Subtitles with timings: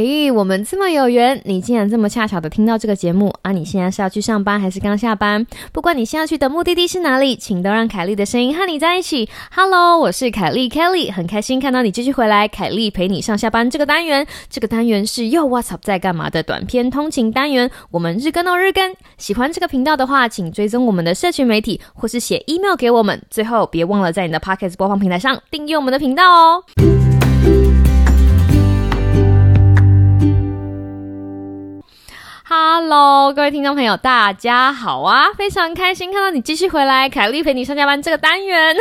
[0.00, 3.50] 嘿，我们这么有缘，你竟然这么恰巧的听到这个节目啊！
[3.50, 5.44] 你现在是要去上班还是刚下班？
[5.72, 9.28] 不管你现在去的目的地是哪里，请都让凯莉的声音和你在一起。
[9.52, 12.46] Hello，我是凯莉 Kelly，很开心看到你继续回来。
[12.46, 17.68] 凯莉陪你上下班这个单元，这个单元是又 What's up 在干嘛的短片通勤单元。
[17.90, 23.20] 我们日更哦日更，喜欢这个频道的话，请追踪我们的社群媒体，或是写 email 给我们。
[23.28, 26.62] 最后别忘了在你的 Pocket 播放平台上订阅我们的频道哦。
[32.90, 35.26] Hello，各位听众朋友，大家好啊！
[35.36, 38.74] 非常开心看到你继续回来，凯丽陪你上下班这个单元。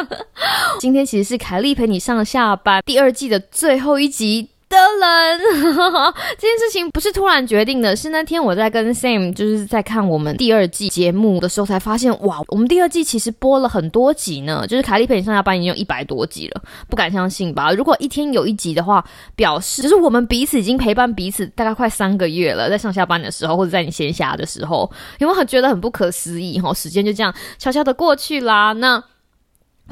[0.78, 4.50] 今天其实是凯丽陪你上下班第二季的最后一集。
[4.68, 5.40] 的人，
[6.38, 17.72] 这件事情不是突然决定的，是那天我在跟 Sam 就是在看我们第二季节目的时候才发现，哇，我们第二季其实播了很多集呢，就是凯莉陪你上下班已经有一百多集了，不敢相信吧？
[17.72, 26.60] 如果一天有一集的话，表示就是我们彼此已经陪伴彼此大概快三个月了，在上下班的时候或者在你闲暇的时候，有没有觉得很不可思议？
[26.60, 28.72] 哈，时间就这样悄悄的过去啦。
[28.72, 29.02] 那。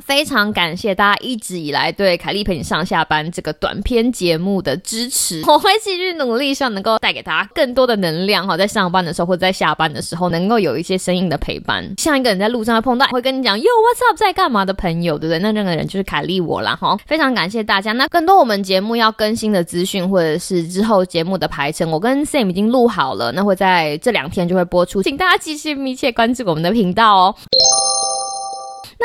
[0.02, 15.38] 非常感谢大家一直以来对凯莉陪你上下班这个短片节目的支持，我会继续努力，希望能够带给大家更多的能量哈，在上班的时候或者在下班的时候，能够有一些声音的陪伴，像一个人在路上会碰到，会跟你讲 Yo What's up 在干嘛的朋友，对不对？
[15.38, 17.92] 那那个人就是凯莉我啦哈，非常感谢大家。
[17.92, 27.34] 那更多我们节目要更新的资讯，或者是之后节目的排程，我跟 Sam 已经录好了，那会在这两天就会播出，请大家继续密切关注我们的频道哦。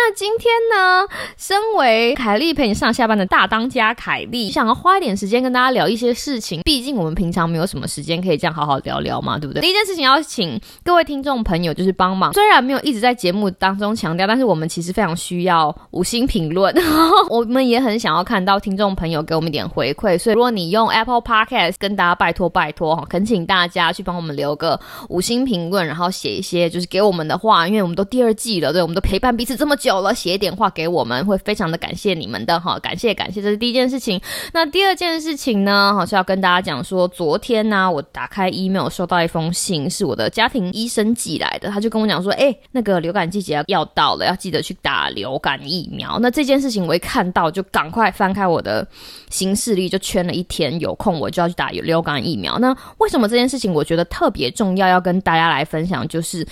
[0.02, 1.06] 那今天呢，
[1.36, 6.62] 身为凯莉陪你上下班的大当家凯莉，想要花一点时间跟大家聊一些事情。
[6.64, 9.62] 毕竟我们平常没有什么时间可以这样好好聊聊嘛，对不对？
[9.62, 16.74] 第一件事情要请各位听众朋友就是帮忙，虽然没有一直在节目当中强调，但是我们其实非常需要五星评论。
[17.30, 29.90] 我们也很想要看到听众朋友给我们一点回馈，所以如果你用 Apple Podcast 跟大家拜托拜托哈，恳请大家去帮我们留个五星评论，然后写一些就是给我们的话，因为我们都第二季了，对，我们都陪伴彼此这么久。
[30.00, 34.20] 有了，写一点话给我们，会非常的感谢你们的哈，感谢感谢，这是第一件事情。
[34.54, 46.18] 那第二件事情呢，好是要跟大家讲说，昨天呢，我打开 email 收到一封信，是我的家庭医生寄来的，他就跟我讲说，哎，那个流感季节要到了，要记得去打流感疫苗。
[46.20, 48.88] 那这件事情我一看到，就赶快翻开我的
[49.30, 52.58] 行事历，就圈了一天，有空我就要去打流感疫苗。
[52.60, 56.48] 那为什么这件事情我觉得特别重要，要跟大家来分享，就是。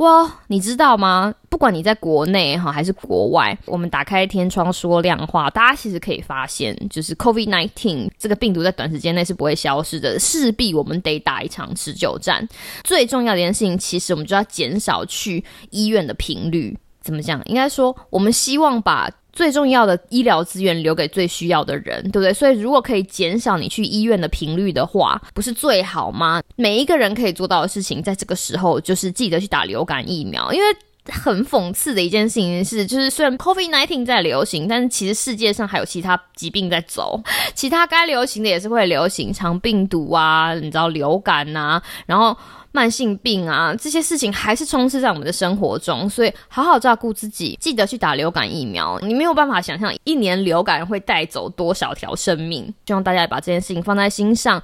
[0.00, 1.34] 哇，你知道吗？
[1.50, 12.48] 不管你在国内哈还是国外，我们打开天窗说亮话，大家其实可以发现，就是 COVID nineteen 这个病毒在短时间内是不会消失的，势必我们得打一场持久战。
[12.82, 16.74] 最重要的一件事情，其实我们就要减少去医院的频率。
[17.02, 17.42] 怎么讲？
[17.44, 19.10] 应该说，我们希望把。
[19.32, 22.32] 最重要的医疗资源留给最需要的人，对不对？
[22.32, 26.42] 所以如果可以减少你去医院的频率的话，不是最好吗？
[26.56, 30.52] 每一个人可以做到的事情，在这个时候就是记得去打流感疫苗。
[30.52, 30.66] 因为
[31.06, 37.22] 很讽刺的一件事情是，就是虽然 COVID nineteen 在流行，但是其实世界上还有其他疾病在走，
[37.54, 42.36] 其他该流行的也是会流行，肠病毒啊，你知道流感呐，然后。
[42.72, 48.98] 慢性病啊，这些事情还是充斥在我们的生活中，所以好好照顾自己，记得去打流感疫苗。
[49.00, 54.62] 你没有办法想象一年流感会带走多少条生命，希望大家把这件事情放在心上。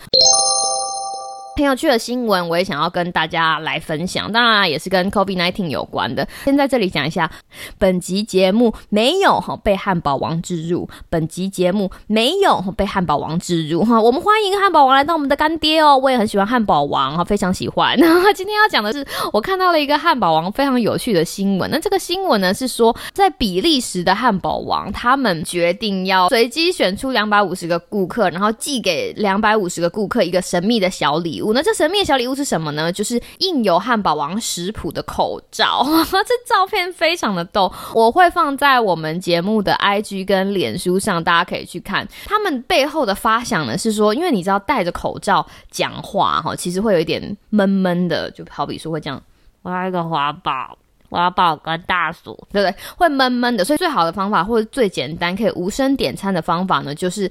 [1.56, 4.30] 很有趣的新闻，我也想要跟大家来分享。
[4.30, 6.28] 当然，也是跟 COVID nineteen 有关的。
[6.44, 7.30] 先在这里讲一下，
[7.78, 13.98] 本集节目没有哈被汉堡王植入，本集节目没有被汉堡王植入哈。
[13.98, 17.96] 我们欢迎汉堡王来当我们的干爹哦，我也很喜欢汉堡王哈，非常喜欢。
[18.36, 21.70] 今天要讲的是，我看到了一个汉堡王非常有趣的新闻。
[21.70, 32.92] 那这个新闻呢是说，在比利时的汉堡王，他们决定要随机选出两百五十个顾客，然后寄给两百五十个顾客一个神秘的小礼物那这神秘的小礼物是什么呢？
[32.92, 35.84] 就是印有汉堡王食谱的口罩。
[36.10, 42.06] 这照片非常的逗，我会放在我们节目的 IG 跟脸书上，大家可以去看。
[42.24, 49.22] 他们背后的发想呢是说，因为你知道戴着口罩讲话哈，其实会有一点闷闷的，就好比说会这样，
[49.62, 50.76] 我要一个华宝，
[51.08, 52.74] 我要抱个大鼠，对不对？
[52.96, 53.64] 会闷闷的。
[53.64, 57.30] 所以最好的方法或者最简单可以无声点餐的方法呢，就是。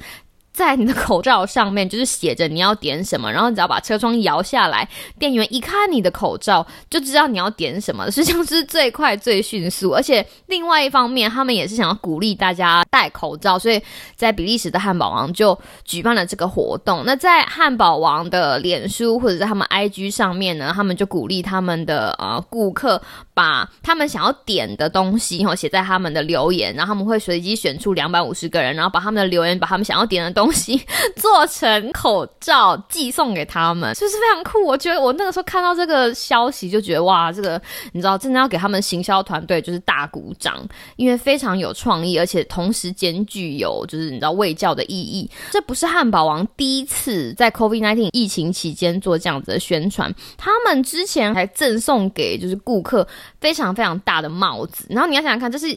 [0.56, 4.88] 在你的口罩上面就是写着你要点什么，然后你只要把车窗摇下来，
[5.20, 9.92] 店员一看你的口罩就知道你要点什么，实际上是最快最迅速。
[9.92, 13.82] 而且另外一方面，他们也是想要鼓励大家戴口罩，所以
[14.16, 17.04] 在比利时的汉堡王就举办了这个活动。
[17.06, 23.02] 那在汉堡王的脸书或者在他们 IG 上面呢，他们就鼓励他们的呃顾客
[23.34, 30.80] 把他们想要点的东西哈写在他们的留言，然后他们会随机选出两百五十个人，然后把他们的留言把他们想要点的东东西
[31.16, 34.64] 做成口罩寄送给他们，就是非常酷？
[34.64, 37.60] 我觉得我那个时候看到这个消息就觉得哇，这个
[37.94, 40.64] 你知道真的要给他们行销团队就是大鼓掌，
[40.98, 45.28] 因为非常有创意，而且同时兼具有就是你知道卫教的意义。
[45.50, 53.08] 这不是汉堡王第一次在 COVID-19 疫情期间做这样子的宣传，他们之前还赠送给就是顾客
[53.42, 55.68] 非常非常大的帽子，然后你要想想看，这是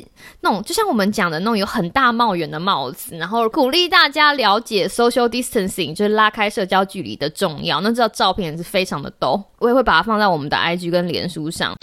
[0.43, 7.81] 那种就像我们讲的那种有很大帽檐的帽子，然后鼓励大家了解 social distancing，就是拉开社交距离的重要。
[7.81, 11.77] 那这照片是非常的逗，我也会把它放在我们的 IG 跟脸书上。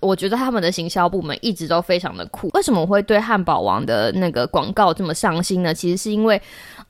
[0.00, 2.48] 我觉得他们的行销部门一直都非常的酷。
[2.54, 5.72] 为什么我会对汉堡王的那个广告这么上心呢？
[5.72, 6.40] 其实是因为。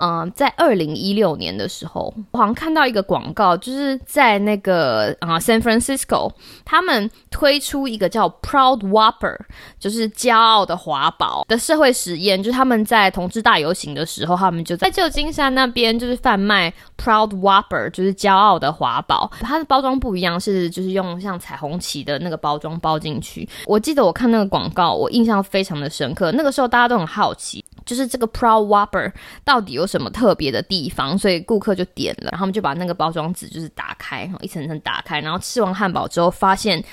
[0.03, 6.33] 嗯，在二零一六年的时候，我好像看到一个广告，就是在那个啊 San Francisco，
[6.65, 9.37] 他们推出一个叫 Proud Whopper，
[9.79, 19.31] 就是骄傲的华堡的社会实验，就是他们在同志大游行的时候，他们就在旧金山那边就是贩卖 Proud Whopper，就是骄傲的华堡。
[19.41, 23.49] 它的包装不一样，是就是用像彩虹旗的那个包装包进去。
[23.67, 26.31] 我记得我看那个广告，我印象非常的深刻。
[26.33, 27.65] 那个时候大家都很好奇。
[27.87, 29.11] 就是这个 Proud Whopper
[29.43, 31.19] 到底有什么特别的地方？
[31.19, 36.85] 所以顾客就点了，然后他们就把那个包装纸就是打开，一层层打开，然后吃完汉堡之后，发现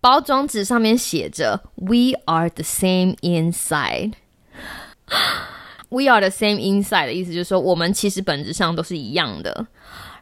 [0.00, 4.12] 包装纸上面写着 “We are the same inside”。
[5.88, 9.66] We are the same inside 的意思就是说，我们其实本质上都是一样的。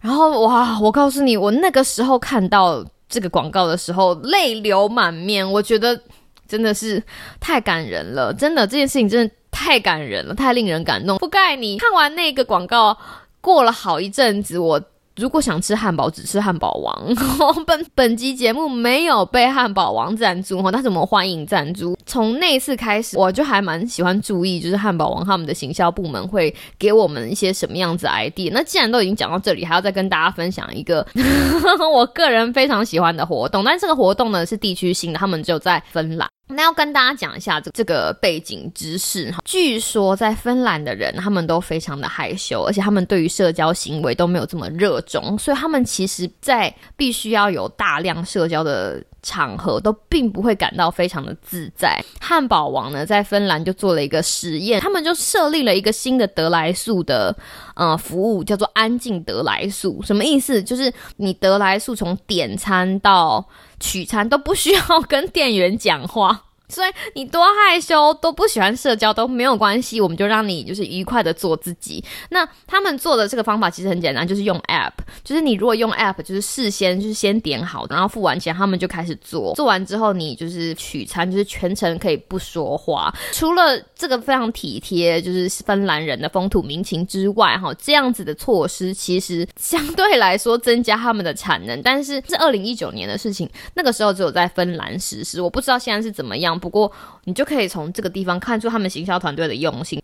[0.00, 5.50] 然后哇，我告诉你，我那个时候看到这个广告的时候，泪流满面。
[5.50, 6.00] 我觉得
[6.48, 7.02] 真的是
[7.40, 9.34] 太感人了，真的这件事情真的。
[9.58, 11.16] 太感人了，太令人感动。
[11.16, 12.94] 覆盖你看完那个广告，
[13.40, 14.78] 过了好一阵子，我
[15.16, 17.14] 如果想吃汉堡，只吃汉堡王。
[17.64, 21.96] 本本集节目没有被汉堡王赞助哈，但是我们欢迎赞助。
[22.04, 28.50] 从那次开始，我就还蛮喜欢注意，就是汉堡王他们的行销部门会给我们一些什么样子 ID。
[28.52, 31.06] 那既然都已经讲到这里，还要再跟大家分享一个
[31.94, 36.28] 我个人非常喜欢的活动，但这个活动呢是地区性的，他们只有在芬兰。
[36.48, 39.38] 那要跟大家讲一下这这个背景知识哈。
[39.44, 52.00] 据说在芬兰的人，他们都非常的害羞，而且他们对于社交行为都没有这么热衷，所以他们其实，在必须要有大量社交的场合，都并不会感到非常的自在。
[52.20, 57.36] 汉堡王呢，在芬兰就做了一个实验，他们就设立了一个新的得来速的
[57.74, 60.00] 呃服务，叫做安静得来速。
[60.02, 60.62] 什么意思？
[60.62, 63.44] 就是你得来速从点餐到
[63.78, 66.45] 取餐都不需要跟店员讲话。
[66.68, 72.04] 所以你多害羞都不喜欢社交都没有关系，我们就让你就是愉快的做自己。
[72.30, 74.92] 那他们做的这个方法其实很简单，就是用 app，
[75.22, 79.54] 就是你如果用 app，就是事先就是先点好，然后付完钱，他们就开始做。
[79.54, 83.14] 做完之后，你就是取餐，就是全程可以不说话。
[83.32, 91.80] 除了这个非常体贴，就是芬兰人的风土民情之外，哈，这样子的措施其实相对来说增加他们的产能。
[91.82, 96.55] 但是是二零一九年的事情，那个时候只有在芬兰实施，我不知道现在是怎么样。
[96.58, 96.90] 不过，
[97.24, 100.02] 你就可以从这个地方看出他们行销团队的用心。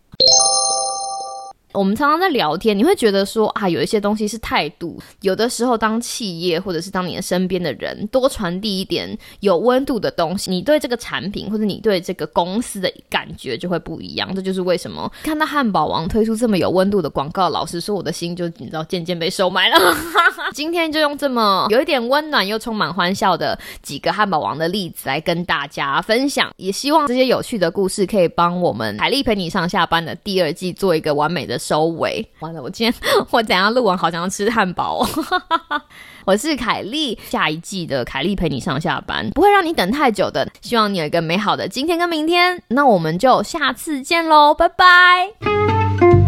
[1.73, 4.99] 我们常常在聊天，你会觉得说啊，有一些东西是态度。
[5.21, 14.33] 有的时候，当企业或者是当你的身边的人多传递一点有温度的东西，你对这个产品或者你对这个公司的感觉就会不一样。
[14.35, 15.11] 这就是为什么。
[15.23, 19.77] 看到汉堡王推出这么有温度的广告，老实说，我的心就你知道 渐渐被收买了。
[20.53, 31.57] 今天就用这么有一点温暖又充满欢笑的几个汉堡王的例子来跟大家分享，也希望这些有趣的故事可以帮我们海丽陪你上下班的第二季做一个完美的。
[31.63, 32.93] 收尾完了，我今天
[33.31, 35.07] 我等下录完好想要吃汉堡。
[36.25, 40.45] 我是凯莉，下一季的凯莉陪你上下班，不会让你等太久的。
[40.61, 46.22] 希望你有一个美好的今天跟明天，那我们就下次见喽，拜拜。